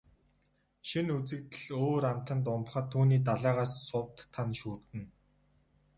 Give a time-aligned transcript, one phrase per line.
[0.87, 5.07] Шинэ үзэгдэл өөр амтанд умбахад түүний далайгаас сувд, тана шүүрдэнэ.